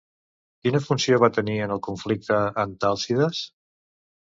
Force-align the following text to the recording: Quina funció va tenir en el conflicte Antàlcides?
Quina 0.63 0.79
funció 0.85 1.19
va 1.25 1.29
tenir 1.35 1.59
en 1.67 1.75
el 1.77 1.83
conflicte 1.89 2.41
Antàlcides? 2.65 3.45